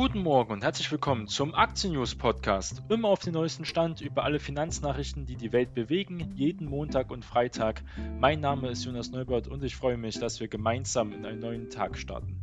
Guten 0.00 0.22
Morgen 0.22 0.54
und 0.54 0.64
herzlich 0.64 0.90
willkommen 0.90 1.26
zum 1.28 1.54
Aktien 1.54 1.92
News 1.92 2.14
Podcast. 2.14 2.82
Immer 2.88 3.08
auf 3.08 3.18
den 3.18 3.34
neuesten 3.34 3.66
Stand 3.66 4.00
über 4.00 4.24
alle 4.24 4.40
Finanznachrichten, 4.40 5.26
die 5.26 5.36
die 5.36 5.52
Welt 5.52 5.74
bewegen, 5.74 6.32
jeden 6.36 6.70
Montag 6.70 7.10
und 7.10 7.22
Freitag. 7.22 7.82
Mein 8.18 8.40
Name 8.40 8.70
ist 8.70 8.82
Jonas 8.86 9.10
Neubert 9.10 9.46
und 9.46 9.62
ich 9.62 9.76
freue 9.76 9.98
mich, 9.98 10.18
dass 10.18 10.40
wir 10.40 10.48
gemeinsam 10.48 11.12
in 11.12 11.26
einen 11.26 11.40
neuen 11.40 11.68
Tag 11.68 11.98
starten. 11.98 12.39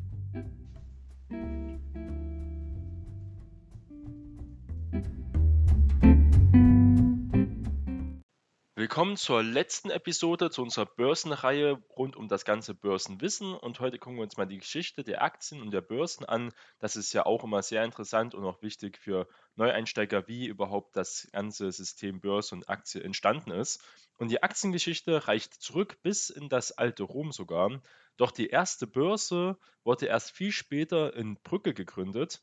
Willkommen 8.88 9.18
zur 9.18 9.44
letzten 9.44 9.90
Episode 9.90 10.50
zu 10.50 10.62
unserer 10.62 10.86
Börsenreihe 10.86 11.84
rund 11.98 12.16
um 12.16 12.30
das 12.30 12.46
ganze 12.46 12.74
Börsenwissen. 12.74 13.54
Und 13.54 13.82
heute 13.82 14.00
gucken 14.00 14.16
wir 14.16 14.24
uns 14.24 14.38
mal 14.38 14.46
die 14.46 14.60
Geschichte 14.60 15.04
der 15.04 15.22
Aktien 15.24 15.62
und 15.62 15.72
der 15.72 15.82
Börsen 15.82 16.24
an. 16.24 16.54
Das 16.80 16.96
ist 16.96 17.12
ja 17.12 17.26
auch 17.26 17.44
immer 17.44 17.62
sehr 17.62 17.84
interessant 17.84 18.34
und 18.34 18.46
auch 18.46 18.62
wichtig 18.62 18.98
für 18.98 19.28
Neueinsteiger, 19.58 20.30
wie 20.30 20.48
überhaupt 20.48 20.96
das 20.96 21.28
ganze 21.34 21.70
System 21.74 22.22
Börse 22.22 22.56
und 22.56 22.70
Aktie 22.70 23.04
entstanden 23.04 23.52
ist. 23.52 23.84
Und 24.20 24.30
die 24.30 24.42
Aktiengeschichte 24.42 25.28
reicht 25.28 25.56
zurück 25.56 25.98
bis 26.02 26.30
in 26.30 26.48
das 26.48 26.72
alte 26.72 27.04
Rom 27.04 27.34
sogar. 27.34 27.82
Doch 28.16 28.32
die 28.32 28.48
erste 28.48 28.88
Börse 28.88 29.58
wurde 29.84 30.06
erst 30.06 30.32
viel 30.32 30.54
später 30.54 31.14
in 31.14 31.36
Brügge 31.44 31.74
gegründet. 31.74 32.42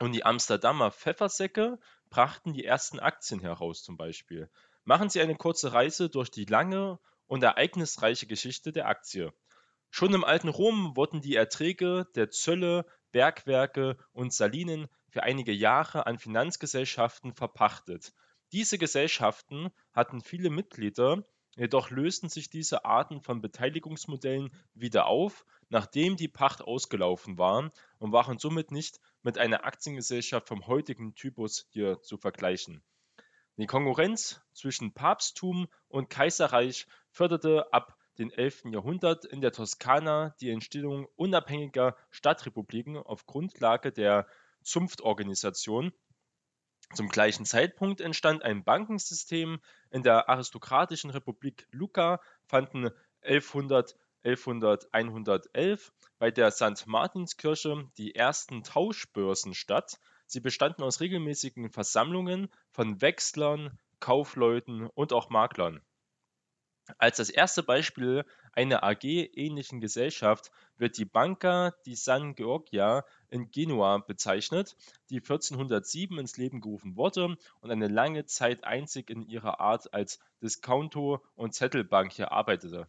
Und 0.00 0.10
die 0.10 0.26
Amsterdamer 0.26 0.90
Pfeffersäcke 0.90 1.78
brachten 2.10 2.54
die 2.54 2.64
ersten 2.64 2.98
Aktien 2.98 3.38
heraus 3.38 3.84
zum 3.84 3.96
Beispiel. 3.96 4.50
Machen 4.86 5.08
Sie 5.08 5.22
eine 5.22 5.34
kurze 5.34 5.72
Reise 5.72 6.10
durch 6.10 6.30
die 6.30 6.44
lange 6.44 6.98
und 7.26 7.42
ereignisreiche 7.42 8.26
Geschichte 8.26 8.70
der 8.70 8.86
Aktie. 8.86 9.32
Schon 9.88 10.12
im 10.12 10.24
alten 10.24 10.48
Rom 10.48 10.94
wurden 10.94 11.22
die 11.22 11.36
Erträge 11.36 12.06
der 12.14 12.28
Zölle, 12.30 12.84
Bergwerke 13.10 13.96
und 14.12 14.34
Salinen 14.34 14.88
für 15.08 15.22
einige 15.22 15.52
Jahre 15.52 16.06
an 16.06 16.18
Finanzgesellschaften 16.18 17.32
verpachtet. 17.32 18.12
Diese 18.52 18.76
Gesellschaften 18.76 19.70
hatten 19.94 20.20
viele 20.20 20.50
Mitglieder, 20.50 21.24
jedoch 21.56 21.88
lösten 21.88 22.28
sich 22.28 22.50
diese 22.50 22.84
Arten 22.84 23.22
von 23.22 23.40
Beteiligungsmodellen 23.40 24.52
wieder 24.74 25.06
auf, 25.06 25.46
nachdem 25.70 26.16
die 26.16 26.28
Pacht 26.28 26.60
ausgelaufen 26.60 27.38
war 27.38 27.72
und 27.98 28.12
waren 28.12 28.38
somit 28.38 28.70
nicht 28.70 29.00
mit 29.22 29.38
einer 29.38 29.64
Aktiengesellschaft 29.64 30.46
vom 30.46 30.66
heutigen 30.66 31.14
Typus 31.14 31.68
hier 31.70 32.02
zu 32.02 32.18
vergleichen. 32.18 32.82
Die 33.56 33.66
Konkurrenz 33.66 34.40
zwischen 34.52 34.92
Papsttum 34.94 35.68
und 35.88 36.10
Kaiserreich 36.10 36.86
förderte 37.10 37.72
ab 37.72 37.96
dem 38.18 38.30
11. 38.30 38.64
Jahrhundert 38.72 39.24
in 39.24 39.40
der 39.40 39.52
Toskana 39.52 40.34
die 40.40 40.50
Entstehung 40.50 41.06
unabhängiger 41.14 41.96
Stadtrepubliken 42.10 42.96
auf 42.96 43.26
Grundlage 43.26 43.92
der 43.92 44.26
Zunftorganisation. 44.62 45.92
Zum 46.94 47.08
gleichen 47.08 47.44
Zeitpunkt 47.44 48.00
entstand 48.00 48.42
ein 48.42 48.64
Bankensystem. 48.64 49.60
In 49.90 50.02
der 50.02 50.28
aristokratischen 50.28 51.10
Republik 51.10 51.68
Lucca 51.70 52.20
fanden 52.46 52.90
1100 53.22 53.96
1100 54.24 54.92
111 54.92 55.92
bei 56.18 56.30
der 56.30 56.50
St. 56.50 56.86
Martinskirche 56.86 57.90
die 57.98 58.14
ersten 58.14 58.62
Tauschbörsen 58.62 59.54
statt, 59.54 60.00
Sie 60.26 60.40
bestanden 60.40 60.82
aus 60.82 61.00
regelmäßigen 61.00 61.70
Versammlungen 61.70 62.48
von 62.70 63.00
Wechslern, 63.00 63.78
Kaufleuten 64.00 64.86
und 64.86 65.12
auch 65.12 65.30
Maklern. 65.30 65.80
Als 66.98 67.16
das 67.16 67.30
erste 67.30 67.62
Beispiel 67.62 68.26
einer 68.52 68.84
AG-ähnlichen 68.84 69.80
Gesellschaft 69.80 70.50
wird 70.76 70.98
die 70.98 71.06
Banca 71.06 71.70
di 71.86 71.94
San 71.94 72.34
Georgia 72.34 73.06
in 73.30 73.50
Genua 73.50 73.98
bezeichnet, 73.98 74.76
die 75.08 75.20
1407 75.20 76.18
ins 76.18 76.36
Leben 76.36 76.60
gerufen 76.60 76.96
wurde 76.96 77.38
und 77.60 77.70
eine 77.70 77.88
lange 77.88 78.26
Zeit 78.26 78.64
einzig 78.64 79.08
in 79.08 79.22
ihrer 79.22 79.60
Art 79.60 79.94
als 79.94 80.18
Diskonto- 80.42 81.22
und 81.34 81.54
Zettelbank 81.54 82.12
hier 82.12 82.32
arbeitete. 82.32 82.86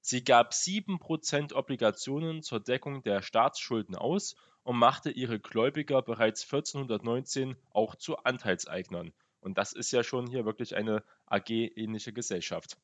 Sie 0.00 0.22
gab 0.22 0.52
7% 0.52 1.52
Obligationen 1.52 2.42
zur 2.42 2.60
Deckung 2.60 3.02
der 3.02 3.22
Staatsschulden 3.22 3.96
aus 3.96 4.36
und 4.64 4.76
machte 4.76 5.10
ihre 5.10 5.40
Gläubiger 5.40 6.02
bereits 6.02 6.44
1419 6.44 7.56
auch 7.70 7.94
zu 7.96 8.16
Anteilseignern. 8.18 9.12
Und 9.40 9.58
das 9.58 9.72
ist 9.72 9.90
ja 9.90 10.04
schon 10.04 10.28
hier 10.28 10.44
wirklich 10.44 10.76
eine 10.76 11.02
AG-ähnliche 11.26 12.12
Gesellschaft. 12.12 12.76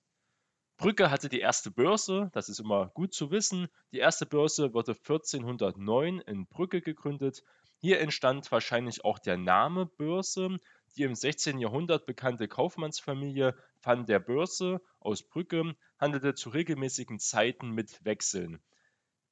Brügge 0.77 1.11
hatte 1.11 1.29
die 1.29 1.41
erste 1.41 1.71
Börse, 1.71 2.31
das 2.33 2.49
ist 2.49 2.61
immer 2.61 2.89
gut 2.95 3.13
zu 3.13 3.31
wissen. 3.31 3.69
Die 3.91 3.99
erste 3.99 4.27
Börse 4.27 4.75
wurde 4.75 4.93
1409 4.93 6.21
in 6.21 6.47
Brügge 6.47 6.81
gegründet. 6.81 7.43
Hier 7.79 8.01
entstand 8.01 8.51
wahrscheinlich 8.53 9.05
auch 9.05 9.19
der 9.19 9.37
Name 9.37 9.87
Börse. 9.87 10.59
Die 10.97 11.03
im 11.03 11.15
16. 11.15 11.59
Jahrhundert 11.59 12.07
bekannte 12.07 12.49
Kaufmannsfamilie 12.49 13.57
van 13.83 14.07
der 14.07 14.21
Börse 14.21 14.81
aus 15.01 15.23
Brügge 15.23 15.77
handelte 15.99 16.35
zu 16.35 16.51
regelmäßigen 16.51 17.19
Zeiten 17.19 17.71
mit 17.71 18.05
Wechseln. 18.05 18.61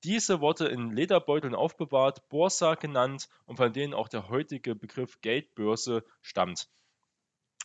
Diese 0.04 0.40
wurde 0.40 0.68
in 0.68 0.90
Lederbeuteln 0.90 1.54
aufbewahrt, 1.54 2.28
Borsa 2.28 2.74
genannt 2.74 3.28
und 3.44 3.56
von 3.56 3.72
denen 3.72 3.94
auch 3.94 4.08
der 4.08 4.28
heutige 4.28 4.74
Begriff 4.74 5.20
Geldbörse 5.20 6.04
stammt. 6.22 6.68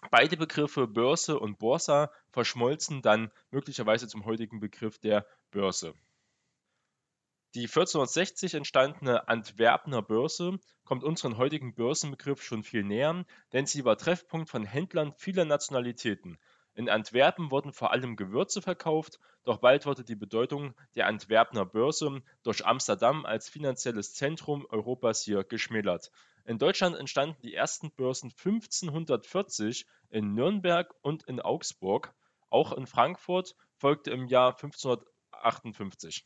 Beide 0.09 0.37
Begriffe 0.37 0.87
Börse 0.87 1.39
und 1.39 1.59
Borsa 1.59 2.11
verschmolzen 2.31 3.01
dann 3.01 3.31
möglicherweise 3.51 4.07
zum 4.07 4.25
heutigen 4.25 4.59
Begriff 4.59 4.97
der 4.97 5.27
Börse. 5.51 5.93
Die 7.53 7.67
1460 7.67 8.53
entstandene 8.53 9.27
Antwerpener 9.27 10.01
Börse 10.01 10.57
kommt 10.85 11.03
unseren 11.03 11.37
heutigen 11.37 11.75
Börsenbegriff 11.75 12.41
schon 12.41 12.63
viel 12.63 12.83
näher, 12.83 13.25
denn 13.51 13.65
sie 13.65 13.83
war 13.83 13.97
Treffpunkt 13.97 14.49
von 14.49 14.63
Händlern 14.63 15.13
vieler 15.17 15.43
Nationalitäten. 15.43 16.39
In 16.73 16.87
Antwerpen 16.87 17.51
wurden 17.51 17.73
vor 17.73 17.91
allem 17.91 18.15
Gewürze 18.15 18.61
verkauft, 18.61 19.19
doch 19.43 19.57
bald 19.57 19.85
wurde 19.85 20.05
die 20.05 20.15
Bedeutung 20.15 20.73
der 20.95 21.07
Antwerpener 21.07 21.65
Börse 21.65 22.21
durch 22.43 22.65
Amsterdam 22.65 23.25
als 23.25 23.49
finanzielles 23.49 24.13
Zentrum 24.13 24.65
Europas 24.69 25.21
hier 25.23 25.43
geschmälert. 25.43 26.11
In 26.45 26.59
Deutschland 26.59 26.95
entstanden 26.95 27.41
die 27.41 27.53
ersten 27.53 27.91
Börsen 27.91 28.31
1540 28.31 29.85
in 30.09 30.33
Nürnberg 30.33 30.93
und 31.01 31.23
in 31.23 31.41
Augsburg. 31.41 32.13
Auch 32.49 32.71
in 32.71 32.87
Frankfurt 32.87 33.55
folgte 33.75 34.11
im 34.11 34.27
Jahr 34.27 34.51
1558 34.51 36.25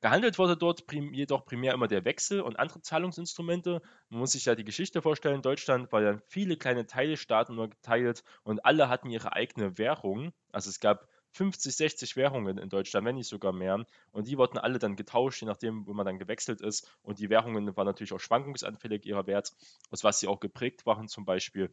Gehandelt 0.00 0.38
wurde 0.38 0.56
dort 0.56 0.86
prim 0.86 1.12
jedoch 1.12 1.44
primär 1.44 1.74
immer 1.74 1.88
der 1.88 2.04
Wechsel 2.04 2.40
und 2.40 2.58
andere 2.58 2.80
Zahlungsinstrumente. 2.80 3.82
Man 4.10 4.20
muss 4.20 4.32
sich 4.32 4.44
ja 4.44 4.54
die 4.54 4.64
Geschichte 4.64 5.02
vorstellen, 5.02 5.42
Deutschland 5.42 5.90
war 5.90 6.02
ja 6.02 6.18
viele 6.28 6.56
kleine 6.56 6.86
Teilstaaten 6.86 7.56
nur 7.56 7.68
geteilt 7.68 8.22
und 8.44 8.64
alle 8.64 8.88
hatten 8.88 9.10
ihre 9.10 9.32
eigene 9.32 9.76
Währung. 9.76 10.32
Also 10.52 10.70
es 10.70 10.78
gab 10.78 11.08
50, 11.32 11.74
60 11.74 12.16
Währungen 12.16 12.58
in 12.58 12.68
Deutschland, 12.68 13.06
wenn 13.06 13.16
nicht 13.16 13.28
sogar 13.28 13.52
mehr. 13.52 13.84
Und 14.12 14.28
die 14.28 14.38
wurden 14.38 14.58
alle 14.58 14.78
dann 14.78 14.94
getauscht, 14.94 15.40
je 15.40 15.46
nachdem, 15.46 15.86
wo 15.86 15.94
man 15.94 16.06
dann 16.06 16.18
gewechselt 16.18 16.60
ist. 16.60 16.88
Und 17.02 17.18
die 17.18 17.28
Währungen 17.28 17.76
waren 17.76 17.86
natürlich 17.86 18.12
auch 18.12 18.20
schwankungsanfällig 18.20 19.04
ihrer 19.04 19.26
Wert, 19.26 19.52
aus 19.90 20.04
was 20.04 20.20
sie 20.20 20.28
auch 20.28 20.38
geprägt 20.38 20.86
waren 20.86 21.08
zum 21.08 21.24
Beispiel. 21.24 21.70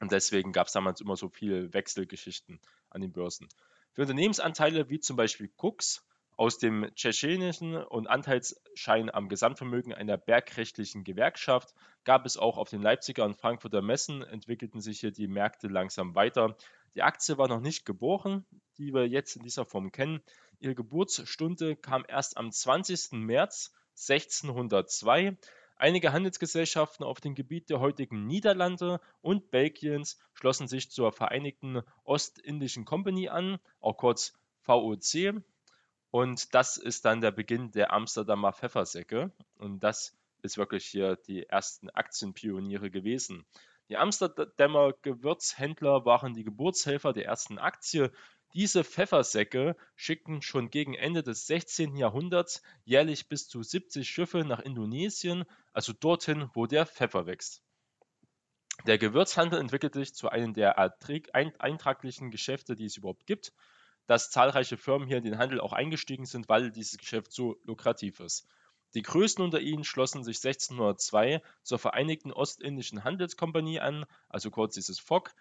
Und 0.00 0.12
deswegen 0.12 0.52
gab 0.52 0.68
es 0.68 0.72
damals 0.72 1.00
immer 1.00 1.16
so 1.16 1.28
viele 1.28 1.74
Wechselgeschichten 1.74 2.60
an 2.88 3.00
den 3.00 3.12
Börsen. 3.12 3.48
Für 3.92 4.02
Unternehmensanteile 4.02 4.88
wie 4.88 5.00
zum 5.00 5.16
Beispiel 5.16 5.50
Cooks 5.56 6.07
aus 6.38 6.56
dem 6.56 6.88
tschetschenischen 6.94 7.74
und 7.74 8.06
Anteilsschein 8.06 9.12
am 9.12 9.28
Gesamtvermögen 9.28 9.92
einer 9.92 10.16
bergrechtlichen 10.16 11.02
Gewerkschaft 11.02 11.74
gab 12.04 12.24
es 12.26 12.36
auch 12.36 12.58
auf 12.58 12.70
den 12.70 12.80
Leipziger 12.80 13.24
und 13.24 13.36
Frankfurter 13.36 13.82
Messen, 13.82 14.22
entwickelten 14.22 14.80
sich 14.80 15.00
hier 15.00 15.10
die 15.10 15.26
Märkte 15.26 15.66
langsam 15.66 16.14
weiter. 16.14 16.56
Die 16.94 17.02
Aktie 17.02 17.38
war 17.38 17.48
noch 17.48 17.60
nicht 17.60 17.84
geboren, 17.84 18.46
die 18.78 18.94
wir 18.94 19.08
jetzt 19.08 19.34
in 19.34 19.42
dieser 19.42 19.64
Form 19.64 19.90
kennen. 19.90 20.22
Ihre 20.60 20.76
Geburtsstunde 20.76 21.74
kam 21.74 22.04
erst 22.06 22.36
am 22.36 22.52
20. 22.52 23.14
März 23.14 23.74
1602. 23.96 25.36
Einige 25.74 26.12
Handelsgesellschaften 26.12 27.04
auf 27.04 27.20
dem 27.20 27.34
Gebiet 27.34 27.68
der 27.68 27.80
heutigen 27.80 28.28
Niederlande 28.28 29.00
und 29.22 29.50
Belgiens 29.50 30.20
schlossen 30.34 30.68
sich 30.68 30.92
zur 30.92 31.10
Vereinigten 31.10 31.82
Ostindischen 32.04 32.84
Company 32.84 33.28
an, 33.28 33.58
auch 33.80 33.96
kurz 33.96 34.38
VOC. 34.62 35.42
Und 36.10 36.54
das 36.54 36.76
ist 36.78 37.04
dann 37.04 37.20
der 37.20 37.32
Beginn 37.32 37.70
der 37.70 37.92
Amsterdamer 37.92 38.52
Pfeffersäcke. 38.52 39.30
Und 39.56 39.80
das 39.80 40.16
ist 40.42 40.56
wirklich 40.56 40.86
hier 40.86 41.16
die 41.16 41.44
ersten 41.46 41.90
Aktienpioniere 41.90 42.90
gewesen. 42.90 43.44
Die 43.88 43.96
Amsterdamer 43.96 44.94
Gewürzhändler 45.02 46.04
waren 46.04 46.34
die 46.34 46.44
Geburtshelfer 46.44 47.12
der 47.12 47.26
ersten 47.26 47.58
Aktie. 47.58 48.12
Diese 48.54 48.84
Pfeffersäcke 48.84 49.76
schickten 49.96 50.40
schon 50.40 50.70
gegen 50.70 50.94
Ende 50.94 51.22
des 51.22 51.46
16. 51.46 51.96
Jahrhunderts 51.96 52.62
jährlich 52.84 53.28
bis 53.28 53.48
zu 53.48 53.62
70 53.62 54.08
Schiffe 54.08 54.44
nach 54.44 54.60
Indonesien, 54.60 55.44
also 55.72 55.92
dorthin, 55.92 56.48
wo 56.54 56.66
der 56.66 56.86
Pfeffer 56.86 57.26
wächst. 57.26 57.62
Der 58.86 58.96
Gewürzhandel 58.96 59.60
entwickelte 59.60 59.98
sich 59.98 60.14
zu 60.14 60.30
einem 60.30 60.54
der 60.54 60.78
eintraglichen 60.78 62.30
Geschäfte, 62.30 62.76
die 62.76 62.86
es 62.86 62.96
überhaupt 62.96 63.26
gibt 63.26 63.52
dass 64.08 64.30
zahlreiche 64.30 64.78
Firmen 64.78 65.06
hier 65.06 65.18
in 65.18 65.24
den 65.24 65.38
Handel 65.38 65.60
auch 65.60 65.74
eingestiegen 65.74 66.24
sind, 66.24 66.48
weil 66.48 66.72
dieses 66.72 66.98
Geschäft 66.98 67.30
so 67.30 67.56
lukrativ 67.64 68.20
ist. 68.20 68.48
Die 68.94 69.02
größten 69.02 69.44
unter 69.44 69.60
ihnen 69.60 69.84
schlossen 69.84 70.24
sich 70.24 70.38
1602 70.38 71.42
zur 71.62 71.78
Vereinigten 71.78 72.32
Ostindischen 72.32 73.04
Handelskompanie 73.04 73.80
an, 73.80 74.06
also 74.30 74.50
kurz 74.50 74.74
dieses 74.74 74.98
FOC, 74.98 75.34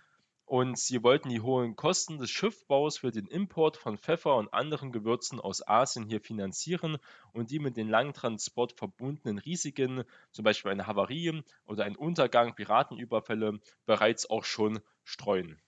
und 0.44 0.78
sie 0.78 1.02
wollten 1.02 1.30
die 1.30 1.40
hohen 1.40 1.78
Kosten 1.78 2.18
des 2.18 2.30
Schiffbaus 2.30 2.98
für 2.98 3.12
den 3.12 3.28
Import 3.28 3.78
von 3.78 3.98
Pfeffer 3.98 4.36
und 4.36 4.54
anderen 4.54 4.92
Gewürzen 4.92 5.40
aus 5.40 5.66
Asien 5.66 6.06
hier 6.06 6.20
finanzieren 6.20 6.98
und 7.32 7.52
die 7.52 7.60
mit 7.60 7.78
dem 7.78 7.90
langen 7.90 8.14
Transport 8.14 8.74
verbundenen 8.74 9.40
Risiken, 9.40 10.04
zum 10.32 10.44
Beispiel 10.44 10.72
eine 10.72 10.88
Havarie 10.88 11.42
oder 11.66 11.86
ein 11.86 11.96
Untergang, 11.96 12.54
Piratenüberfälle, 12.54 13.60
bereits 13.86 14.30
auch 14.30 14.44
schon 14.44 14.80
streuen. 15.04 15.62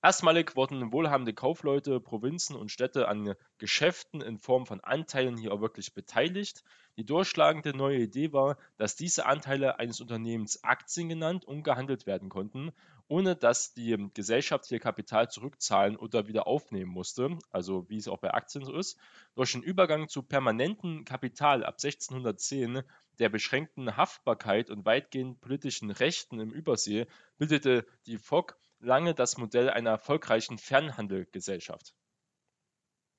Erstmalig 0.00 0.54
wurden 0.54 0.92
wohlhabende 0.92 1.34
Kaufleute, 1.34 2.00
Provinzen 2.00 2.54
und 2.54 2.70
Städte 2.70 3.08
an 3.08 3.34
Geschäften 3.58 4.20
in 4.20 4.38
Form 4.38 4.64
von 4.64 4.80
Anteilen 4.80 5.36
hier 5.36 5.52
auch 5.52 5.60
wirklich 5.60 5.92
beteiligt. 5.92 6.62
Die 6.96 7.04
durchschlagende 7.04 7.76
neue 7.76 7.98
Idee 7.98 8.32
war, 8.32 8.58
dass 8.76 8.94
diese 8.94 9.26
Anteile 9.26 9.78
eines 9.78 10.00
Unternehmens 10.00 10.62
Aktien 10.62 11.08
genannt 11.08 11.44
umgehandelt 11.44 12.06
werden 12.06 12.28
konnten 12.28 12.72
ohne 13.08 13.34
dass 13.34 13.72
die 13.72 13.96
Gesellschaft 14.12 14.66
hier 14.66 14.80
Kapital 14.80 15.30
zurückzahlen 15.30 15.96
oder 15.96 16.28
wieder 16.28 16.46
aufnehmen 16.46 16.90
musste, 16.90 17.38
also 17.50 17.88
wie 17.88 17.96
es 17.96 18.08
auch 18.08 18.18
bei 18.18 18.32
Aktien 18.32 18.64
so 18.64 18.74
ist. 18.74 18.98
Durch 19.34 19.52
den 19.52 19.62
Übergang 19.62 20.08
zu 20.08 20.22
permanentem 20.22 21.04
Kapital 21.04 21.64
ab 21.64 21.76
1610, 21.82 22.82
der 23.18 23.28
beschränkten 23.30 23.96
Haftbarkeit 23.96 24.70
und 24.70 24.84
weitgehend 24.84 25.40
politischen 25.40 25.90
Rechten 25.90 26.38
im 26.38 26.50
Übersee 26.50 27.06
bildete 27.38 27.86
die 28.06 28.18
FOC 28.18 28.56
lange 28.80 29.14
das 29.14 29.38
Modell 29.38 29.70
einer 29.70 29.90
erfolgreichen 29.90 30.58
Fernhandelgesellschaft. 30.58 31.94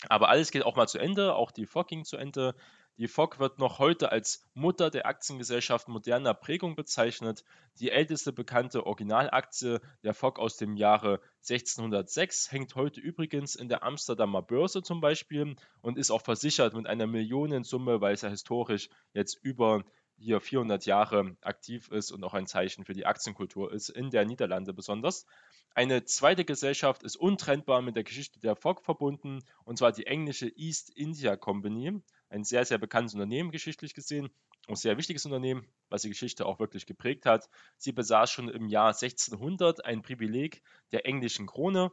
Aber 0.07 0.29
alles 0.29 0.51
geht 0.51 0.63
auch 0.63 0.75
mal 0.75 0.87
zu 0.87 0.97
Ende, 0.97 1.35
auch 1.35 1.51
die 1.51 1.65
FOC 1.65 1.87
ging 1.87 2.05
zu 2.05 2.15
Ende. 2.15 2.55
Die 2.97 3.07
FOC 3.07 3.39
wird 3.39 3.59
noch 3.59 3.79
heute 3.79 4.11
als 4.11 4.43
Mutter 4.53 4.89
der 4.89 5.05
Aktiengesellschaft 5.05 5.87
moderner 5.87 6.33
Prägung 6.33 6.75
bezeichnet. 6.75 7.43
Die 7.79 7.91
älteste 7.91 8.33
bekannte 8.33 8.85
Originalaktie 8.85 9.79
der 10.03 10.13
FOC 10.13 10.39
aus 10.39 10.57
dem 10.57 10.75
Jahre 10.75 11.21
1606 11.49 12.51
hängt 12.51 12.75
heute 12.75 12.99
übrigens 12.99 13.55
in 13.55 13.69
der 13.69 13.83
Amsterdamer 13.83 14.41
Börse 14.41 14.83
zum 14.83 14.99
Beispiel 14.99 15.55
und 15.81 15.97
ist 15.97 16.11
auch 16.11 16.21
versichert 16.21 16.73
mit 16.73 16.87
einer 16.87 17.07
Millionensumme, 17.07 18.01
weil 18.01 18.13
es 18.13 18.21
ja 18.21 18.29
historisch 18.29 18.89
jetzt 19.13 19.37
über 19.43 19.83
hier 20.19 20.41
400 20.41 20.85
Jahre 20.85 21.35
aktiv 21.41 21.89
ist 21.89 22.11
und 22.11 22.23
auch 22.23 22.33
ein 22.33 22.47
Zeichen 22.47 22.85
für 22.85 22.93
die 22.93 23.05
Aktienkultur 23.05 23.71
ist, 23.71 23.89
in 23.89 24.11
der 24.11 24.25
Niederlande 24.25 24.73
besonders. 24.73 25.25
Eine 25.73 26.03
zweite 26.03 26.45
Gesellschaft 26.45 27.03
ist 27.03 27.15
untrennbar 27.15 27.81
mit 27.81 27.95
der 27.95 28.03
Geschichte 28.03 28.39
der 28.39 28.55
FOC 28.55 28.81
verbunden, 28.81 29.43
und 29.63 29.77
zwar 29.77 29.91
die 29.91 30.07
englische 30.07 30.47
East 30.47 30.89
India 30.95 31.35
Company 31.35 32.01
ein 32.29 32.43
sehr, 32.43 32.65
sehr 32.65 32.77
bekanntes 32.77 33.13
Unternehmen 33.13 33.51
geschichtlich 33.51 33.93
gesehen, 33.93 34.29
ein 34.67 34.75
sehr 34.75 34.97
wichtiges 34.97 35.25
Unternehmen, 35.25 35.65
was 35.89 36.03
die 36.03 36.09
Geschichte 36.09 36.45
auch 36.45 36.59
wirklich 36.59 36.85
geprägt 36.85 37.25
hat. 37.25 37.49
Sie 37.77 37.91
besaß 37.91 38.29
schon 38.29 38.49
im 38.49 38.67
Jahr 38.67 38.89
1600 38.89 39.85
ein 39.85 40.01
Privileg 40.01 40.61
der 40.91 41.05
englischen 41.05 41.47
Krone, 41.47 41.91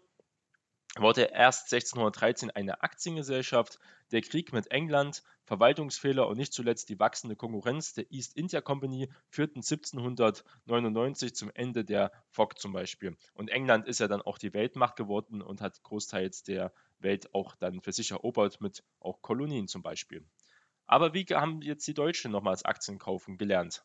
wurde 0.99 1.25
erst 1.25 1.73
1613 1.73 2.51
eine 2.51 2.83
Aktiengesellschaft. 2.83 3.79
Der 4.13 4.23
Krieg 4.23 4.53
mit 4.53 4.71
England, 4.71 5.23
Verwaltungsfehler 5.45 6.29
und 6.29 6.39
nicht 6.39 6.53
zuletzt 6.53 6.89
die 6.89 6.99
wachsende 6.99 7.37
Konkurrenz 7.37 7.95
der 7.95 8.11
East 8.13 8.37
India 8.37 8.61
Company 8.61 9.11
führten 9.29 9.59
1799 9.59 11.35
zum 11.35 11.51
Ende 11.55 11.85
der 11.85 12.13
FOC 12.31 12.59
zum 12.59 12.73
Beispiel. 12.73 13.17
Und 13.35 13.49
England 13.49 13.87
ist 13.87 14.01
ja 14.01 14.09
dann 14.09 14.23
auch 14.23 14.39
die 14.39 14.55
Weltmacht 14.55 14.97
geworden 14.97 15.43
und 15.43 15.61
hat 15.61 15.83
großteils 15.83 16.45
der 16.45 16.73
Welt 16.99 17.35
auch 17.35 17.57
dann 17.57 17.81
für 17.81 17.93
sich 17.93 18.13
erobert 18.13 18.61
mit 18.61 18.85
auch 19.01 19.23
Kolonien 19.23 19.69
zum 19.69 19.83
Beispiel. 19.83 20.25
Aber 20.87 21.15
wie 21.15 21.25
haben 21.25 21.63
jetzt 21.63 21.87
die 21.89 21.95
Deutschen 21.95 22.31
nochmals 22.31 22.65
Aktien 22.65 22.99
kaufen 22.99 23.39
gelernt? 23.39 23.85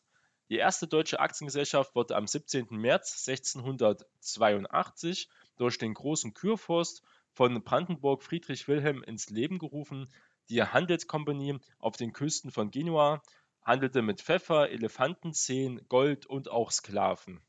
Die 0.50 0.58
erste 0.58 0.86
deutsche 0.86 1.18
Aktiengesellschaft 1.18 1.94
wurde 1.94 2.14
am 2.14 2.26
17. 2.26 2.66
März 2.70 3.26
1682 3.26 5.28
durch 5.56 5.78
den 5.78 5.94
großen 5.94 6.34
Kurfürst 6.34 7.02
von 7.32 7.62
Brandenburg 7.62 8.22
Friedrich 8.22 8.68
Wilhelm 8.68 9.02
ins 9.02 9.30
Leben 9.30 9.58
gerufen. 9.58 10.08
Die 10.48 10.62
Handelskompanie 10.62 11.58
auf 11.78 11.96
den 11.96 12.12
Küsten 12.12 12.50
von 12.50 12.70
Genua 12.70 13.22
handelte 13.62 14.02
mit 14.02 14.20
Pfeffer, 14.20 14.70
Elefantenzehen, 14.70 15.86
Gold 15.88 16.26
und 16.26 16.50
auch 16.50 16.70
Sklaven. 16.70 17.40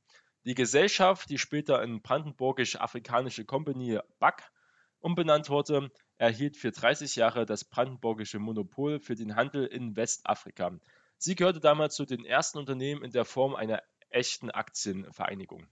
Die 0.45 0.55
Gesellschaft, 0.55 1.29
die 1.29 1.37
später 1.37 1.81
in 1.81 2.01
Brandenburgisch-Afrikanische 2.01 3.45
Kompanie 3.45 3.99
BAC 4.19 4.51
umbenannt 4.99 5.49
wurde, 5.49 5.91
erhielt 6.17 6.57
für 6.57 6.71
30 6.71 7.15
Jahre 7.15 7.45
das 7.45 7.65
brandenburgische 7.65 8.39
Monopol 8.39 8.99
für 8.99 9.15
den 9.15 9.35
Handel 9.35 9.65
in 9.65 9.95
Westafrika. 9.95 10.77
Sie 11.17 11.35
gehörte 11.35 11.59
damals 11.59 11.95
zu 11.95 12.05
den 12.05 12.25
ersten 12.25 12.57
Unternehmen 12.57 13.03
in 13.03 13.11
der 13.11 13.25
Form 13.25 13.55
einer 13.55 13.81
echten 14.09 14.51
Aktienvereinigung. 14.51 15.67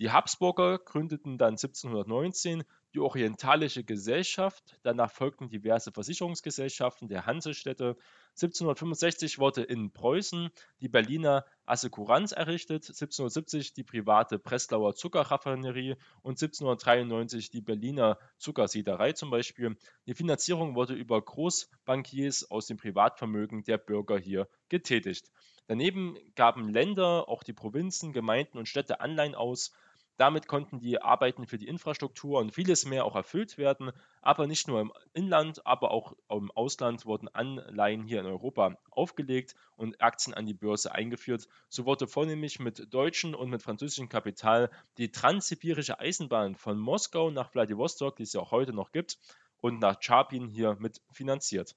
Die 0.00 0.10
Habsburger 0.10 0.78
gründeten 0.78 1.38
dann 1.38 1.54
1719 1.54 2.64
die 2.94 3.00
Orientalische 3.00 3.84
Gesellschaft, 3.84 4.78
danach 4.82 5.10
folgten 5.10 5.48
diverse 5.48 5.92
Versicherungsgesellschaften 5.92 7.08
der 7.08 7.26
Hansestädte. 7.26 7.96
1765 8.30 9.38
wurde 9.38 9.62
in 9.62 9.92
Preußen 9.92 10.50
die 10.80 10.88
Berliner 10.88 11.44
Assekuranz 11.64 12.32
errichtet, 12.32 12.84
1770 12.88 13.72
die 13.72 13.84
private 13.84 14.40
Breslauer 14.40 14.94
Zuckerraffinerie 14.96 15.96
und 16.22 16.42
1793 16.42 17.50
die 17.50 17.60
Berliner 17.60 18.18
Zuckersiederei 18.38 19.12
zum 19.12 19.30
Beispiel. 19.30 19.76
Die 20.06 20.14
Finanzierung 20.14 20.74
wurde 20.74 20.94
über 20.94 21.22
Großbankiers 21.22 22.50
aus 22.50 22.66
dem 22.66 22.78
Privatvermögen 22.78 23.62
der 23.62 23.78
Bürger 23.78 24.18
hier 24.18 24.48
getätigt. 24.68 25.30
Daneben 25.66 26.18
gaben 26.34 26.68
Länder, 26.68 27.28
auch 27.28 27.42
die 27.42 27.54
Provinzen, 27.54 28.12
Gemeinden 28.12 28.58
und 28.58 28.68
Städte 28.68 29.00
Anleihen 29.00 29.34
aus 29.34 29.72
damit 30.16 30.46
konnten 30.46 30.78
die 30.78 31.02
Arbeiten 31.02 31.46
für 31.46 31.58
die 31.58 31.66
Infrastruktur 31.66 32.40
und 32.40 32.52
vieles 32.52 32.84
mehr 32.84 33.04
auch 33.04 33.16
erfüllt 33.16 33.58
werden, 33.58 33.92
aber 34.22 34.46
nicht 34.46 34.68
nur 34.68 34.80
im 34.80 34.92
Inland, 35.12 35.66
aber 35.66 35.90
auch 35.90 36.14
im 36.28 36.50
Ausland 36.52 37.04
wurden 37.04 37.28
Anleihen 37.28 38.04
hier 38.04 38.20
in 38.20 38.26
Europa 38.26 38.76
aufgelegt 38.90 39.54
und 39.76 40.00
Aktien 40.00 40.34
an 40.34 40.46
die 40.46 40.54
Börse 40.54 40.92
eingeführt. 40.92 41.48
So 41.68 41.84
wurde 41.84 42.06
vornehmlich 42.06 42.60
mit 42.60 42.92
deutschem 42.92 43.34
und 43.34 43.50
mit 43.50 43.62
französischem 43.62 44.08
Kapital 44.08 44.70
die 44.98 45.10
transsibirische 45.10 45.98
Eisenbahn 45.98 46.54
von 46.54 46.78
Moskau 46.78 47.30
nach 47.30 47.50
Vladivostok, 47.50 48.16
die 48.16 48.22
es 48.22 48.32
ja 48.32 48.40
auch 48.40 48.52
heute 48.52 48.72
noch 48.72 48.92
gibt, 48.92 49.18
und 49.60 49.80
nach 49.80 49.98
Chapin 49.98 50.46
hier 50.46 50.76
mit 50.78 51.00
finanziert. 51.10 51.74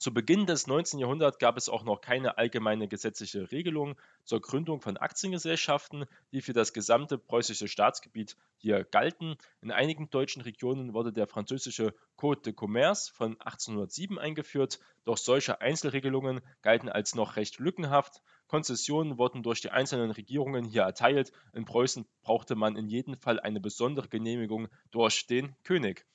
Zu 0.00 0.14
Beginn 0.14 0.46
des 0.46 0.66
19. 0.66 0.98
Jahrhunderts 0.98 1.38
gab 1.38 1.58
es 1.58 1.68
auch 1.68 1.84
noch 1.84 2.00
keine 2.00 2.38
allgemeine 2.38 2.88
gesetzliche 2.88 3.52
Regelung 3.52 3.96
zur 4.24 4.40
Gründung 4.40 4.80
von 4.80 4.96
Aktiengesellschaften, 4.96 6.06
die 6.32 6.40
für 6.40 6.54
das 6.54 6.72
gesamte 6.72 7.18
preußische 7.18 7.68
Staatsgebiet 7.68 8.34
hier 8.56 8.82
galten. 8.84 9.36
In 9.60 9.70
einigen 9.70 10.08
deutschen 10.08 10.40
Regionen 10.40 10.94
wurde 10.94 11.12
der 11.12 11.26
französische 11.26 11.92
Code 12.16 12.40
de 12.40 12.54
Commerce 12.58 13.12
von 13.12 13.32
1807 13.42 14.18
eingeführt, 14.18 14.80
doch 15.04 15.18
solche 15.18 15.60
Einzelregelungen 15.60 16.40
galten 16.62 16.88
als 16.88 17.14
noch 17.14 17.36
recht 17.36 17.58
lückenhaft. 17.58 18.22
Konzessionen 18.46 19.18
wurden 19.18 19.42
durch 19.42 19.60
die 19.60 19.70
einzelnen 19.70 20.12
Regierungen 20.12 20.64
hier 20.64 20.84
erteilt. 20.84 21.30
In 21.52 21.66
Preußen 21.66 22.06
brauchte 22.22 22.54
man 22.54 22.76
in 22.76 22.88
jedem 22.88 23.18
Fall 23.18 23.38
eine 23.38 23.60
besondere 23.60 24.08
Genehmigung 24.08 24.68
durch 24.92 25.26
den 25.26 25.54
König. 25.62 26.06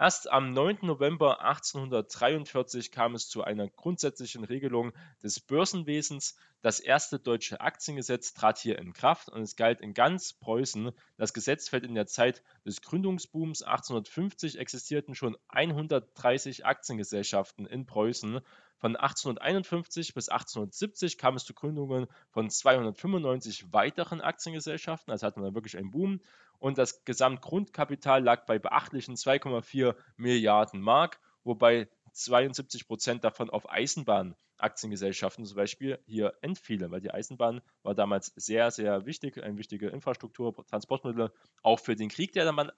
Erst 0.00 0.32
am 0.32 0.54
9. 0.54 0.78
November 0.80 1.42
1843 1.42 2.90
kam 2.90 3.14
es 3.14 3.28
zu 3.28 3.44
einer 3.44 3.68
grundsätzlichen 3.68 4.44
Regelung 4.44 4.94
des 5.22 5.40
Börsenwesens. 5.40 6.38
Das 6.62 6.80
erste 6.80 7.18
deutsche 7.18 7.60
Aktiengesetz 7.60 8.32
trat 8.32 8.56
hier 8.56 8.78
in 8.78 8.94
Kraft 8.94 9.28
und 9.28 9.42
es 9.42 9.56
galt 9.56 9.82
in 9.82 9.92
ganz 9.92 10.32
Preußen. 10.32 10.92
Das 11.18 11.34
Gesetz 11.34 11.68
fällt 11.68 11.84
in 11.84 11.94
der 11.94 12.06
Zeit 12.06 12.42
des 12.64 12.80
Gründungsbooms. 12.80 13.62
1850 13.62 14.58
existierten 14.58 15.14
schon 15.14 15.36
130 15.48 16.64
Aktiengesellschaften 16.64 17.66
in 17.66 17.84
Preußen. 17.84 18.40
Von 18.80 18.96
1851 18.96 20.14
bis 20.14 20.30
1870 20.30 21.18
kam 21.18 21.36
es 21.36 21.44
zu 21.44 21.52
Gründungen 21.52 22.06
von 22.30 22.48
295 22.48 23.72
weiteren 23.74 24.22
Aktiengesellschaften, 24.22 25.12
also 25.12 25.26
hatten 25.26 25.42
wir 25.42 25.54
wirklich 25.54 25.76
einen 25.76 25.90
Boom. 25.90 26.20
Und 26.58 26.78
das 26.78 27.04
Gesamtgrundkapital 27.04 28.24
lag 28.24 28.46
bei 28.46 28.58
beachtlichen 28.58 29.16
2,4 29.16 29.94
Milliarden 30.16 30.80
Mark, 30.80 31.20
wobei 31.44 31.88
72 32.12 32.86
Prozent 32.86 33.22
davon 33.22 33.50
auf 33.50 33.70
Eisenbahnaktiengesellschaften 33.70 35.44
zum 35.44 35.56
Beispiel 35.56 35.98
hier 36.06 36.34
entfielen, 36.40 36.90
weil 36.90 37.00
die 37.02 37.10
Eisenbahn 37.10 37.60
war 37.82 37.94
damals 37.94 38.32
sehr, 38.34 38.70
sehr 38.70 39.04
wichtig, 39.04 39.42
eine 39.42 39.58
wichtige 39.58 39.88
Infrastruktur, 39.88 40.54
Transportmittel, 40.66 41.32
auch 41.62 41.80
für 41.80 41.96
den 41.96 42.08
Krieg, 42.08 42.32
der 42.32 42.46
dann 42.46 42.72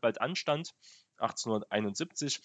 bald 0.00 0.20
anstand, 0.20 0.74
1871. 1.18 2.40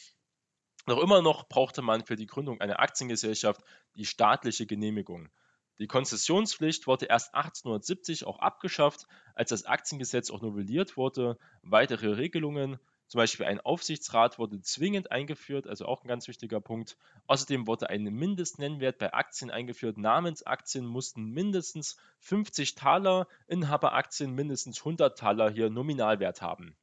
Noch 0.90 0.98
immer 1.04 1.22
noch 1.22 1.48
brauchte 1.48 1.84
man 1.84 2.04
für 2.04 2.16
die 2.16 2.26
Gründung 2.26 2.62
einer 2.62 2.80
Aktiengesellschaft 2.80 3.62
die 3.94 4.06
staatliche 4.06 4.66
Genehmigung. 4.66 5.30
Die 5.78 5.86
Konzessionspflicht 5.86 6.88
wurde 6.88 7.06
erst 7.06 7.36
1870 7.36 8.26
auch 8.26 8.40
abgeschafft, 8.40 9.06
als 9.36 9.52
das 9.52 9.66
Aktiengesetz 9.66 10.32
auch 10.32 10.42
novelliert 10.42 10.98
wurde. 10.98 11.38
Weitere 11.62 12.14
Regelungen 12.14 12.80
Zum 13.06 13.20
Beispiel 13.20 13.46
ein 13.46 13.60
Aufsichtsrat 13.60 14.40
wurde 14.40 14.62
zwingend 14.62 15.12
eingeführt, 15.12 15.68
also 15.68 15.86
auch 15.86 16.04
ein 16.04 16.08
ganz 16.08 16.28
wichtiger 16.28 16.60
Punkt. 16.60 16.98
Außerdem 17.28 17.68
wurde 17.68 17.88
ein 17.92 18.06
Mindestnennwert 18.06 18.98
bei 18.98 19.14
Aktien 19.14 19.52
eingeführt. 19.52 20.00
Namensaktien 20.00 20.88
mussten 20.88 21.26
mindestens 21.26 21.98
50 22.22 22.74
Taler, 22.74 23.28
Inhaberaktien 23.48 24.34
mindestens 24.34 24.80
100 24.80 25.16
Taler 25.20 25.52
hier 25.52 25.70
Nominalwert 25.70 26.42
haben. 26.42 26.76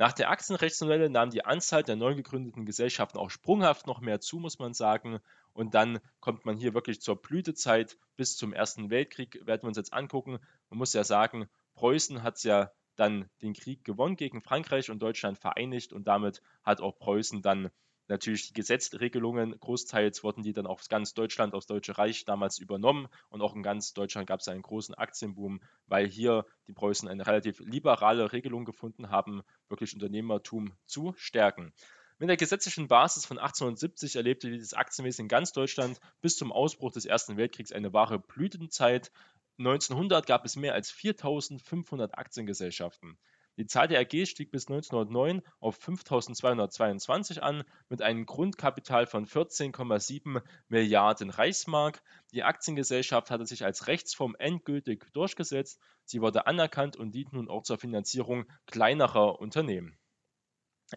Nach 0.00 0.12
der 0.12 0.30
Aktienrechtsnovelle 0.30 1.10
nahm 1.10 1.30
die 1.30 1.44
Anzahl 1.44 1.82
der 1.82 1.96
neu 1.96 2.14
gegründeten 2.14 2.64
Gesellschaften 2.64 3.18
auch 3.18 3.30
sprunghaft 3.30 3.88
noch 3.88 4.00
mehr 4.00 4.20
zu, 4.20 4.38
muss 4.38 4.60
man 4.60 4.72
sagen. 4.72 5.18
Und 5.52 5.74
dann 5.74 5.98
kommt 6.20 6.44
man 6.44 6.56
hier 6.56 6.72
wirklich 6.72 7.00
zur 7.00 7.20
Blütezeit 7.20 7.98
bis 8.16 8.36
zum 8.36 8.52
Ersten 8.52 8.90
Weltkrieg, 8.90 9.44
werden 9.44 9.62
wir 9.64 9.68
uns 9.68 9.76
jetzt 9.76 9.92
angucken. 9.92 10.38
Man 10.70 10.78
muss 10.78 10.92
ja 10.92 11.02
sagen, 11.02 11.48
Preußen 11.74 12.22
hat 12.22 12.42
ja 12.44 12.70
dann 12.94 13.28
den 13.42 13.54
Krieg 13.54 13.84
gewonnen 13.84 14.14
gegen 14.14 14.40
Frankreich 14.40 14.88
und 14.88 15.00
Deutschland 15.00 15.36
vereinigt 15.36 15.92
und 15.92 16.06
damit 16.06 16.42
hat 16.62 16.80
auch 16.80 16.96
Preußen 16.96 17.42
dann 17.42 17.70
natürlich 18.08 18.48
die 18.48 18.54
Gesetzregelungen, 18.54 19.58
großteils 19.58 20.24
wurden 20.24 20.42
die 20.42 20.52
dann 20.52 20.66
auf 20.66 20.86
ganz 20.88 21.14
Deutschland, 21.14 21.54
aufs 21.54 21.66
Deutsche 21.66 21.98
Reich 21.98 22.24
damals 22.24 22.58
übernommen 22.58 23.08
und 23.28 23.42
auch 23.42 23.54
in 23.54 23.62
ganz 23.62 23.92
Deutschland 23.92 24.26
gab 24.26 24.40
es 24.40 24.48
einen 24.48 24.62
großen 24.62 24.94
Aktienboom, 24.94 25.60
weil 25.86 26.06
hier 26.06 26.46
die 26.66 26.72
Preußen 26.72 27.08
eine 27.08 27.26
relativ 27.26 27.60
liberale 27.60 28.32
Regelung 28.32 28.64
gefunden 28.64 29.10
haben, 29.10 29.42
wirklich 29.68 29.94
Unternehmertum 29.94 30.72
zu 30.86 31.14
stärken. 31.16 31.72
Mit 32.20 32.28
der 32.28 32.36
gesetzlichen 32.36 32.88
Basis 32.88 33.26
von 33.26 33.38
1870 33.38 34.16
erlebte 34.16 34.50
dieses 34.50 34.74
Aktienwesen 34.74 35.26
in 35.26 35.28
ganz 35.28 35.52
Deutschland 35.52 36.00
bis 36.20 36.36
zum 36.36 36.50
Ausbruch 36.50 36.90
des 36.90 37.04
Ersten 37.04 37.36
Weltkriegs 37.36 37.70
eine 37.70 37.92
wahre 37.92 38.18
Blütenzeit. 38.18 39.12
1900 39.58 40.26
gab 40.26 40.44
es 40.44 40.56
mehr 40.56 40.74
als 40.74 40.90
4500 40.90 42.18
Aktiengesellschaften. 42.18 43.18
Die 43.58 43.66
Zahl 43.66 43.88
der 43.88 43.98
AGs 43.98 44.28
stieg 44.28 44.52
bis 44.52 44.68
1909 44.68 45.42
auf 45.58 45.74
5222 45.78 47.42
an, 47.42 47.64
mit 47.88 48.02
einem 48.02 48.24
Grundkapital 48.24 49.06
von 49.06 49.26
14,7 49.26 50.42
Milliarden 50.68 51.30
Reichsmark. 51.30 52.00
Die 52.30 52.44
Aktiengesellschaft 52.44 53.32
hatte 53.32 53.46
sich 53.46 53.64
als 53.64 53.88
Rechtsform 53.88 54.36
endgültig 54.38 55.12
durchgesetzt. 55.12 55.80
Sie 56.04 56.20
wurde 56.20 56.46
anerkannt 56.46 56.96
und 56.96 57.10
dient 57.10 57.32
nun 57.32 57.48
auch 57.48 57.64
zur 57.64 57.78
Finanzierung 57.78 58.44
kleinerer 58.66 59.40
Unternehmen. 59.40 59.98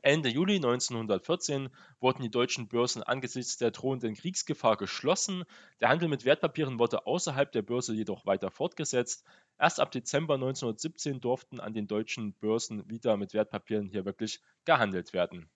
Ende 0.03 0.30
Juli 0.30 0.56
1914 0.56 1.70
wurden 2.00 2.22
die 2.22 2.32
deutschen 2.32 2.70
Börsen 2.70 3.03
angesichts 3.03 3.58
der 3.58 3.72
drohenden 3.72 4.15
Kriegsgefahr 4.15 4.77
geschlossen. 4.77 5.44
Der 5.82 5.89
Handel 5.89 6.08
mit 6.08 6.24
Wertpapieren 6.24 6.80
wurde 6.80 7.06
außerhalb 7.06 7.51
der 7.51 7.62
Börse 7.62 7.94
jedoch 7.94 8.25
weiter 8.25 8.51
fortgesetzt. 8.51 9.25
Erst 9.62 9.80
ab 9.80 9.91
Dezember 9.91 10.34
1917 10.34 11.22
durften 11.22 11.60
an 11.60 11.75
den 11.75 11.86
deutschen 11.86 12.34
Börsen 12.34 12.89
wieder 12.89 13.15
mit 13.15 13.36
Wertpapieren 13.36 13.88
hier 13.88 14.06
wirklich 14.06 14.41
gehandelt 14.65 15.13
werden. 15.13 15.51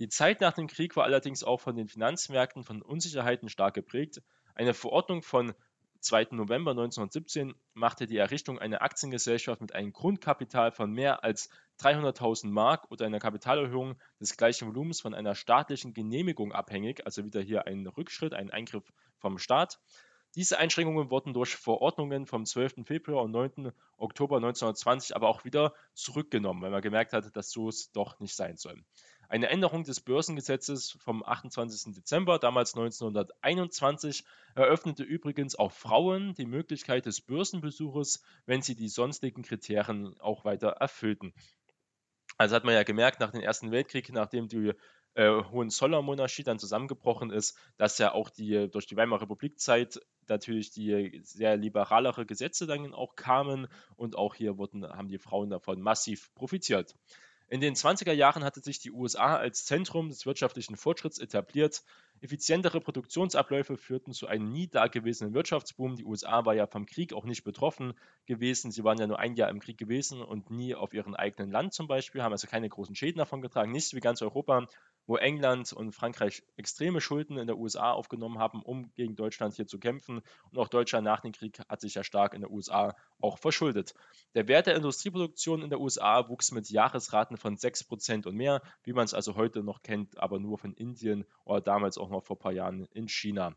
Die 0.00 0.08
Zeit 0.08 0.40
nach 0.40 0.54
dem 0.54 0.66
Krieg 0.66 0.96
war 0.96 1.04
allerdings 1.04 1.44
auch 1.44 1.60
von 1.60 1.76
den 1.76 1.86
Finanzmärkten 1.86 2.64
von 2.64 2.82
Unsicherheiten 2.82 3.48
stark 3.48 3.74
geprägt. 3.74 4.20
Eine 4.56 4.74
Verordnung 4.74 5.22
von 5.22 5.54
2. 6.00 6.30
November 6.32 6.72
1917 6.72 7.54
machte 7.72 8.08
die 8.08 8.16
Errichtung 8.16 8.58
einer 8.58 8.82
Aktiengesellschaft 8.82 9.60
mit 9.60 9.76
einem 9.76 9.92
Grundkapital 9.92 10.72
von 10.72 10.90
mehr 10.90 11.22
als 11.22 11.50
300.000 11.78 12.48
Mark 12.48 12.90
oder 12.90 13.06
einer 13.06 13.20
Kapitalerhöhung 13.20 13.94
des 14.18 14.36
gleichen 14.36 14.66
Volumens 14.66 15.02
von 15.02 15.14
einer 15.14 15.36
staatlichen 15.36 15.94
Genehmigung 15.94 16.50
abhängig, 16.50 17.06
also 17.06 17.24
wieder 17.24 17.42
hier 17.42 17.68
ein 17.68 17.86
Rückschritt, 17.86 18.34
ein 18.34 18.50
Eingriff 18.50 18.92
vom 19.18 19.38
Staat. 19.38 19.78
Diese 20.36 20.58
Einschränkungen 20.58 21.10
wurden 21.10 21.34
durch 21.34 21.56
Verordnungen 21.56 22.24
vom 22.24 22.46
12. 22.46 22.86
Februar 22.86 23.24
und 23.24 23.32
9. 23.32 23.72
Oktober 23.96 24.36
1920 24.36 25.16
aber 25.16 25.28
auch 25.28 25.44
wieder 25.44 25.74
zurückgenommen, 25.94 26.62
weil 26.62 26.70
man 26.70 26.82
gemerkt 26.82 27.12
hat, 27.12 27.34
dass 27.36 27.50
so 27.50 27.68
es 27.68 27.90
doch 27.90 28.20
nicht 28.20 28.36
sein 28.36 28.56
soll. 28.56 28.80
Eine 29.28 29.48
Änderung 29.48 29.82
des 29.82 30.00
Börsengesetzes 30.00 30.98
vom 31.00 31.24
28. 31.24 31.94
Dezember, 31.94 32.38
damals 32.38 32.74
1921, 32.74 34.24
eröffnete 34.54 35.02
übrigens 35.02 35.56
auch 35.56 35.72
Frauen 35.72 36.34
die 36.34 36.46
Möglichkeit 36.46 37.06
des 37.06 37.20
Börsenbesuches, 37.20 38.22
wenn 38.46 38.62
sie 38.62 38.76
die 38.76 38.88
sonstigen 38.88 39.42
Kriterien 39.42 40.18
auch 40.20 40.44
weiter 40.44 40.70
erfüllten. 40.70 41.32
Also 42.38 42.56
hat 42.56 42.64
man 42.64 42.74
ja 42.74 42.84
gemerkt 42.84 43.20
nach 43.20 43.32
dem 43.32 43.40
Ersten 43.40 43.70
Weltkrieg, 43.70 44.10
nachdem 44.12 44.48
die 44.48 44.72
äh, 45.14 45.42
Hohenzollern-Monarchie 45.50 46.44
dann 46.44 46.58
zusammengebrochen 46.58 47.30
ist, 47.30 47.56
dass 47.76 47.98
ja 47.98 48.12
auch 48.12 48.30
die 48.30 48.68
durch 48.70 48.86
die 48.86 48.96
Weimarer 48.96 49.22
Republikzeit 49.22 50.00
natürlich 50.28 50.70
die 50.70 51.20
sehr 51.24 51.56
liberalere 51.56 52.24
Gesetze 52.24 52.66
dann 52.66 52.94
auch 52.94 53.16
kamen 53.16 53.66
und 53.96 54.16
auch 54.16 54.34
hier 54.34 54.56
wurden, 54.58 54.86
haben 54.86 55.08
die 55.08 55.18
Frauen 55.18 55.50
davon 55.50 55.80
massiv 55.80 56.32
profitiert. 56.34 56.94
In 57.50 57.60
den 57.60 57.74
20er 57.74 58.12
Jahren 58.12 58.44
hatte 58.44 58.60
sich 58.60 58.78
die 58.78 58.92
USA 58.92 59.36
als 59.36 59.64
Zentrum 59.64 60.08
des 60.08 60.24
wirtschaftlichen 60.24 60.76
Fortschritts 60.76 61.18
etabliert. 61.18 61.82
Effizientere 62.20 62.80
Produktionsabläufe 62.80 63.76
führten 63.76 64.12
zu 64.12 64.28
einem 64.28 64.52
nie 64.52 64.68
dagewesenen 64.68 65.34
Wirtschaftsboom. 65.34 65.96
Die 65.96 66.04
USA 66.04 66.44
war 66.44 66.54
ja 66.54 66.68
vom 66.68 66.86
Krieg 66.86 67.12
auch 67.12 67.24
nicht 67.24 67.42
betroffen 67.42 67.94
gewesen. 68.26 68.70
Sie 68.70 68.84
waren 68.84 68.98
ja 68.98 69.08
nur 69.08 69.18
ein 69.18 69.34
Jahr 69.34 69.48
im 69.48 69.58
Krieg 69.58 69.78
gewesen 69.78 70.22
und 70.22 70.50
nie 70.50 70.76
auf 70.76 70.94
ihrem 70.94 71.14
eigenen 71.14 71.50
Land 71.50 71.74
zum 71.74 71.88
Beispiel, 71.88 72.22
haben 72.22 72.30
also 72.30 72.46
keine 72.46 72.68
großen 72.68 72.94
Schäden 72.94 73.18
davon 73.18 73.42
getragen. 73.42 73.72
Nicht 73.72 73.94
wie 73.94 74.00
ganz 74.00 74.22
Europa, 74.22 74.68
wo 75.10 75.16
England 75.16 75.72
und 75.72 75.90
Frankreich 75.90 76.44
extreme 76.56 77.00
Schulden 77.00 77.36
in 77.36 77.48
der 77.48 77.58
USA 77.58 77.90
aufgenommen 77.90 78.38
haben, 78.38 78.62
um 78.62 78.92
gegen 78.94 79.16
Deutschland 79.16 79.56
hier 79.56 79.66
zu 79.66 79.80
kämpfen. 79.80 80.22
Und 80.52 80.58
auch 80.58 80.68
Deutschland 80.68 81.04
nach 81.04 81.18
dem 81.18 81.32
Krieg 81.32 81.58
hat 81.68 81.80
sich 81.80 81.96
ja 81.96 82.04
stark 82.04 82.32
in 82.32 82.42
der 82.42 82.52
USA 82.52 82.94
auch 83.18 83.36
verschuldet. 83.36 83.94
Der 84.36 84.46
Wert 84.46 84.68
der 84.68 84.76
Industrieproduktion 84.76 85.62
in 85.62 85.70
der 85.70 85.80
USA 85.80 86.28
wuchs 86.28 86.52
mit 86.52 86.70
Jahresraten 86.70 87.36
von 87.36 87.56
6% 87.56 88.28
und 88.28 88.36
mehr, 88.36 88.62
wie 88.84 88.92
man 88.92 89.04
es 89.04 89.12
also 89.12 89.34
heute 89.34 89.64
noch 89.64 89.82
kennt, 89.82 90.16
aber 90.16 90.38
nur 90.38 90.58
von 90.58 90.74
Indien 90.74 91.24
oder 91.44 91.60
damals 91.60 91.98
auch 91.98 92.08
noch 92.08 92.22
vor 92.22 92.36
ein 92.36 92.42
paar 92.42 92.52
Jahren 92.52 92.86
in 92.92 93.08
China. 93.08 93.56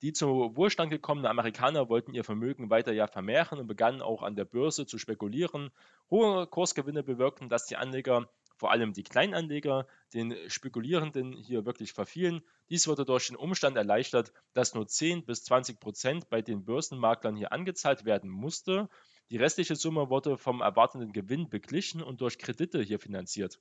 Die 0.00 0.14
zu 0.14 0.56
Wohlstand 0.56 0.90
gekommenen 0.90 1.26
Amerikaner 1.26 1.90
wollten 1.90 2.14
ihr 2.14 2.24
Vermögen 2.24 2.70
weiter 2.70 2.92
ja 2.92 3.06
vermehren 3.06 3.58
und 3.58 3.66
begannen 3.66 4.00
auch 4.00 4.22
an 4.22 4.34
der 4.34 4.46
Börse 4.46 4.86
zu 4.86 4.96
spekulieren. 4.96 5.70
Hohe 6.10 6.46
Kursgewinne 6.46 7.02
bewirkten, 7.02 7.50
dass 7.50 7.66
die 7.66 7.76
Anleger 7.76 8.30
vor 8.56 8.70
allem 8.70 8.92
die 8.92 9.02
Kleinanleger 9.02 9.86
den 10.14 10.34
Spekulierenden 10.48 11.32
hier 11.32 11.64
wirklich 11.64 11.92
verfielen. 11.92 12.42
Dies 12.70 12.88
wurde 12.88 13.04
durch 13.04 13.28
den 13.28 13.36
Umstand 13.36 13.76
erleichtert, 13.76 14.32
dass 14.52 14.74
nur 14.74 14.86
10 14.86 15.24
bis 15.24 15.44
20 15.44 15.78
Prozent 15.78 16.28
bei 16.30 16.42
den 16.42 16.64
Börsenmaklern 16.64 17.36
hier 17.36 17.52
angezahlt 17.52 18.04
werden 18.04 18.30
musste. 18.30 18.88
Die 19.30 19.36
restliche 19.36 19.76
Summe 19.76 20.08
wurde 20.08 20.38
vom 20.38 20.60
erwartenden 20.60 21.12
Gewinn 21.12 21.48
beglichen 21.48 22.02
und 22.02 22.20
durch 22.20 22.38
Kredite 22.38 22.82
hier 22.82 22.98
finanziert. 22.98 23.60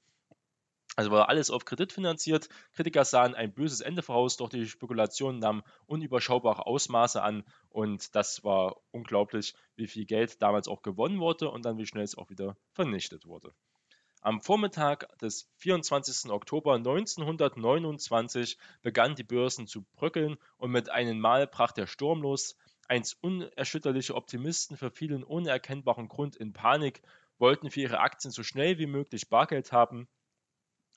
Also 0.96 1.12
war 1.12 1.28
alles 1.28 1.50
auf 1.50 1.66
Kredit 1.66 1.92
finanziert. 1.92 2.48
Kritiker 2.74 3.04
sahen 3.04 3.36
ein 3.36 3.54
böses 3.54 3.82
Ende 3.82 4.02
voraus, 4.02 4.38
doch 4.38 4.48
die 4.48 4.66
Spekulation 4.66 5.40
nahm 5.40 5.64
unüberschaubare 5.88 6.66
Ausmaße 6.66 7.22
an 7.22 7.44
und 7.70 8.16
das 8.16 8.46
war 8.46 8.78
unglaublich, 8.92 9.56
wie 9.76 9.88
viel 9.88 10.06
Geld 10.06 10.42
damals 10.42 10.70
auch 10.70 10.84
gewonnen 10.84 11.20
wurde 11.20 11.50
und 11.50 11.66
dann 11.66 11.78
wie 11.78 11.86
schnell 11.86 12.06
es 12.06 12.18
auch 12.18 12.30
wieder 12.30 12.56
vernichtet 12.72 13.26
wurde. 13.26 13.54
Am 14.26 14.42
Vormittag 14.42 15.08
des 15.20 15.48
24. 15.58 16.32
Oktober 16.32 16.74
1929 16.74 18.58
begannen 18.82 19.14
die 19.14 19.22
Börsen 19.22 19.68
zu 19.68 19.86
bröckeln 19.96 20.38
und 20.58 20.72
mit 20.72 20.90
einem 20.90 21.20
Mal 21.20 21.46
brach 21.46 21.72
der 21.72 21.86
Sturm 21.86 22.24
los. 22.24 22.58
Einst 22.88 23.22
unerschütterliche 23.22 24.16
Optimisten 24.16 24.78
verfielen 24.78 25.24
ohne 25.24 25.52
erkennbaren 25.52 26.08
Grund 26.08 26.36
in 26.38 26.54
Panik, 26.54 27.04
wollten 27.38 27.70
für 27.70 27.82
ihre 27.82 28.00
Aktien 28.00 28.32
so 28.32 28.42
schnell 28.42 28.80
wie 28.80 28.88
möglich 28.88 29.30
Bargeld 29.30 29.72
haben. 29.72 30.08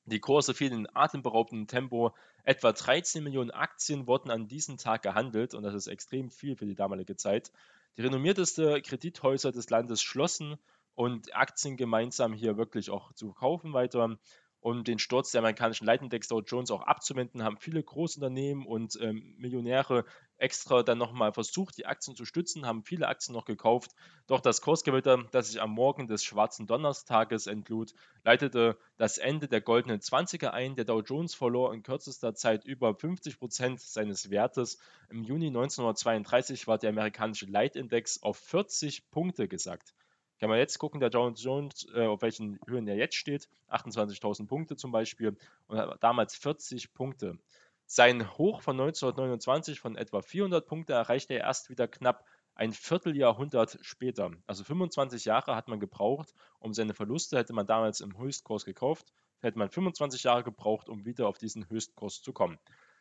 Die 0.07 0.21
Kurse 0.21 0.55
fielen 0.55 0.87
in 0.87 0.97
atemberaubendem 0.97 1.67
Tempo. 1.67 2.15
Etwa 2.45 2.73
13 2.73 3.23
Millionen 3.23 3.51
Aktien 3.51 4.07
wurden 4.07 4.31
an 4.31 4.49
diesem 4.49 4.79
Tag 4.79 5.03
gehandelt 5.03 5.53
und 5.53 5.65
das 5.65 5.75
ist 5.75 5.89
extrem 5.89 6.31
viel 6.31 6.57
für 6.57 6.65
die 6.65 6.75
damalige 6.75 7.17
Zeit. 7.17 7.53
Die 7.99 8.03
renommiertesten 8.03 8.81
Kredithäuser 8.81 9.53
des 9.53 9.69
Landes 9.69 10.01
schlossen 10.01 10.57
und 10.99 11.37
Aktien 11.37 11.77
gemeinsam 11.77 12.33
hier 12.33 12.57
wirklich 12.57 12.91
auch 12.91 13.13
zu 13.13 13.33
kaufen 13.33 13.73
weiter. 13.73 14.19
Um 14.59 14.83
den 14.83 14.99
Sturz 14.99 15.31
der 15.31 15.39
amerikanischen 15.39 15.87
Leitindex 15.87 16.27
Dow 16.27 16.41
Jones 16.41 16.73
auch 16.73 16.83
abzuwenden, 16.83 17.45
haben 17.45 17.57
viele 17.57 17.81
Großunternehmen 17.81 18.67
und 18.67 18.99
ähm, 19.01 19.37
Millionäre 19.39 20.05
extra 20.39 20.83
dann 20.83 20.99
nochmal 20.99 21.33
versucht, 21.33 21.79
die 21.79 21.87
Aktien 21.87 22.17
zu 22.17 22.25
stützen, 22.25 22.67
haben 22.67 22.83
viele 22.83 23.07
Aktien 23.07 23.33
noch 23.33 23.45
gekauft. 23.45 23.93
Doch 24.27 24.41
das 24.41 24.61
Kursgewitter, 24.61 25.23
das 25.31 25.53
sich 25.53 25.63
am 25.63 25.71
Morgen 25.71 26.09
des 26.09 26.25
schwarzen 26.25 26.67
Donnerstages 26.67 27.47
entlud, 27.47 27.95
leitete 28.25 28.77
das 28.97 29.19
Ende 29.19 29.47
der 29.47 29.61
goldenen 29.61 30.01
20er 30.01 30.49
ein. 30.49 30.75
Der 30.75 30.85
Dow 30.85 31.01
Jones 31.01 31.33
verlor 31.33 31.73
in 31.73 31.85
kürzester 31.85 32.35
Zeit 32.35 32.65
über 32.65 32.93
50 32.93 33.39
Prozent 33.39 33.81
seines 33.81 34.31
Wertes. 34.31 34.81
Im 35.11 35.23
Juni 35.23 35.47
1932 35.47 36.67
war 36.67 36.77
der 36.77 36.91
amerikanische 36.91 37.47
Leitindex 37.47 38.21
auf 38.21 38.37
40 38.39 39.13
Punkte 39.13 39.47
gesackt. 39.47 39.95
Kann 40.39 40.51
man 40.51 40.59
jetzt 40.59 40.79
gucken, 40.79 41.01
der 41.01 41.11
Jones 41.11 41.43
Jones, 41.43 41.87
äh, 41.95 42.07
auf 42.07 42.23
welchen 42.23 42.61
Höhen 42.67 42.87
er 42.87 42.97
jetzt 42.97 43.17
steht, 43.17 43.49
28.000 43.69 44.47
Punkte 44.47 44.77
zum 44.77 44.93
Beispiel 44.93 45.37
und 45.67 45.97
damals 46.01 46.37
40 46.37 46.95
Punkte. 46.95 47.39
Sein 47.87 48.37
Hoch 48.37 48.63
von 48.63 48.79
1929 48.79 49.81
von 49.81 49.97
etwa 49.97 50.21
400 50.21 50.67
Punkte 50.67 50.93
erreichte 50.93 51.35
er 51.35 51.41
erst 51.41 51.71
wieder 51.71 51.89
knapp 51.89 52.25
ein 52.55 52.73
Vierteljahrhundert 52.73 53.79
später. 53.83 54.33
Also 54.47 54.65
25 54.65 55.25
Jahre 55.25 55.55
hat 55.55 55.69
man 55.69 55.81
gebraucht, 55.81 56.35
um 56.59 56.75
seine 56.75 56.93
Verluste, 56.93 57.39
hätte 57.39 57.53
man 57.53 57.67
damals 57.67 58.01
im 58.01 58.19
Höchstkurs 58.19 58.65
gekauft, 58.65 59.13
hätte 59.41 59.59
man 59.59 59.71
25 59.71 60.25
Jahre 60.25 60.43
gebraucht, 60.43 60.89
um 60.89 61.05
wieder 61.05 61.29
auf 61.29 61.39
diesen 61.39 61.69
Höchstkurs 61.71 62.21
zu 62.21 62.33
kommen. 62.33 62.59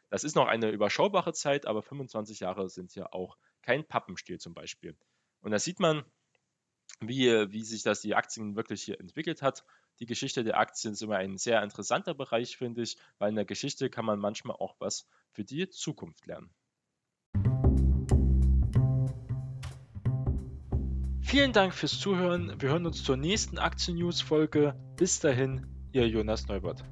Das 0.09 0.23
ist 0.23 0.35
noch 0.35 0.47
eine 0.47 0.69
überschaubare 0.69 1.33
Zeit, 1.33 1.65
aber 1.65 1.81
25 1.81 2.39
Jahre 2.39 2.69
sind 2.69 2.95
ja 2.95 3.11
auch 3.11 3.37
kein 3.61 3.85
Pappenstiel 3.85 4.39
zum 4.39 4.53
Beispiel. 4.53 4.95
Und 5.41 5.51
da 5.51 5.59
sieht 5.59 5.79
man, 5.79 6.05
wie, 7.01 7.29
wie 7.51 7.63
sich 7.63 7.83
das 7.83 8.01
die 8.01 8.15
Aktien 8.15 8.55
wirklich 8.55 8.83
hier 8.83 8.99
entwickelt 8.99 9.41
hat. 9.41 9.63
Die 9.99 10.05
Geschichte 10.05 10.43
der 10.43 10.57
Aktien 10.57 10.93
ist 10.93 11.01
immer 11.01 11.17
ein 11.17 11.37
sehr 11.37 11.63
interessanter 11.63 12.13
Bereich, 12.13 12.57
finde 12.57 12.81
ich, 12.83 12.97
weil 13.17 13.29
in 13.29 13.35
der 13.35 13.45
Geschichte 13.45 13.89
kann 13.89 14.05
man 14.05 14.19
manchmal 14.19 14.57
auch 14.57 14.75
was 14.79 15.07
für 15.31 15.43
die 15.43 15.69
Zukunft 15.69 16.25
lernen. 16.27 16.49
Vielen 21.21 21.51
Dank 21.51 21.73
fürs 21.73 21.99
Zuhören. 21.99 22.55
Wir 22.61 22.69
hören 22.69 22.85
uns 22.85 23.03
zur 23.03 23.17
nächsten 23.17 23.57
Aktien-News-Folge. 23.57 24.75
Bis 24.95 25.19
dahin, 25.19 25.65
Ihr 25.91 26.07
Jonas 26.07 26.47
Neubert. 26.47 26.83